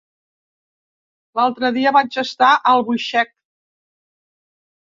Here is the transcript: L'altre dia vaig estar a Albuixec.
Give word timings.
L'altre 1.39 1.71
dia 1.77 1.93
vaig 1.97 2.19
estar 2.23 2.49
a 2.57 2.73
Albuixec. 2.79 3.33